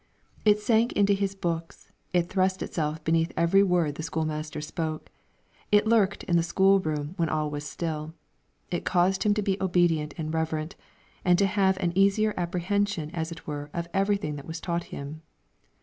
It 0.45 0.59
sank 0.59 0.93
into 0.93 1.13
his 1.13 1.35
books, 1.35 1.91
it 2.11 2.23
thrust 2.27 2.63
itself 2.63 3.03
beneath 3.03 3.31
every 3.37 3.61
word 3.61 3.93
the 3.93 4.01
school 4.01 4.25
master 4.25 4.59
spoke, 4.59 5.11
it 5.71 5.85
lurked 5.85 6.23
in 6.23 6.37
the 6.37 6.41
school 6.41 6.79
room 6.79 7.13
when 7.17 7.29
all 7.29 7.51
was 7.51 7.63
still. 7.65 8.15
It 8.71 8.83
caused 8.83 9.21
him 9.21 9.35
to 9.35 9.43
be 9.43 9.61
obedient 9.61 10.15
and 10.17 10.33
reverent, 10.33 10.75
and 11.23 11.37
to 11.37 11.45
have 11.45 11.77
an 11.77 11.95
easier 11.95 12.33
apprehension 12.35 13.11
as 13.11 13.31
it 13.31 13.45
were 13.45 13.69
of 13.75 13.87
everything 13.93 14.37
that 14.37 14.47
was 14.47 14.59
taught 14.59 14.85
him. 14.85 15.21